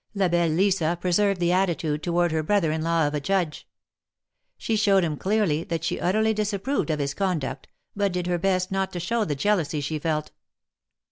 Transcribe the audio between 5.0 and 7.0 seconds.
him clearly that she utterly disapproved of